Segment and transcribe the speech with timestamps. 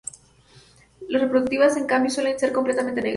[1.09, 3.09] Las reproductivas en cambio suelen ser completamente negras.